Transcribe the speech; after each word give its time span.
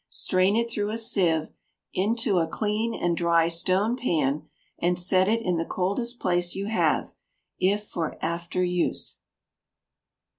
Strain 0.09 0.55
it 0.55 0.67
through 0.71 0.89
a 0.89 0.97
sieve 0.97 1.49
in 1.93 2.15
to 2.15 2.39
a 2.39 2.47
clean 2.47 2.95
and 2.95 3.15
dry 3.15 3.47
stone 3.47 3.95
pan, 3.95 4.49
and 4.79 4.97
set 4.97 5.27
it 5.29 5.43
in 5.43 5.57
the 5.57 5.63
coldest 5.65 6.19
place 6.19 6.55
you 6.55 6.65
have, 6.65 7.13
if 7.59 7.83
for 7.85 8.17
after 8.19 8.63
use. 8.63 9.19